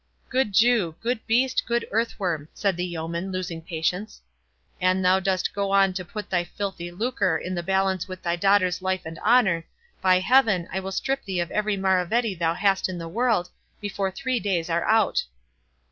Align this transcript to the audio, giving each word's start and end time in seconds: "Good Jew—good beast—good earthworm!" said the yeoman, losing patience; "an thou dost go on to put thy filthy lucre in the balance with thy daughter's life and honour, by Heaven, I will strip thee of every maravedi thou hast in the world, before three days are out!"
"Good 0.29 0.51
Jew—good 0.51 1.27
beast—good 1.27 1.87
earthworm!" 1.91 2.47
said 2.55 2.75
the 2.75 2.83
yeoman, 2.83 3.31
losing 3.31 3.61
patience; 3.61 4.19
"an 4.81 5.03
thou 5.03 5.19
dost 5.19 5.53
go 5.53 5.69
on 5.71 5.93
to 5.93 6.03
put 6.03 6.27
thy 6.31 6.43
filthy 6.43 6.89
lucre 6.89 7.37
in 7.37 7.53
the 7.53 7.61
balance 7.61 8.07
with 8.07 8.23
thy 8.23 8.35
daughter's 8.35 8.81
life 8.81 9.05
and 9.05 9.19
honour, 9.19 9.63
by 10.01 10.17
Heaven, 10.19 10.67
I 10.73 10.79
will 10.79 10.91
strip 10.91 11.23
thee 11.23 11.39
of 11.39 11.51
every 11.51 11.77
maravedi 11.77 12.33
thou 12.33 12.55
hast 12.55 12.89
in 12.89 12.97
the 12.97 13.07
world, 13.07 13.51
before 13.79 14.09
three 14.09 14.39
days 14.39 14.71
are 14.71 14.85
out!" 14.85 15.23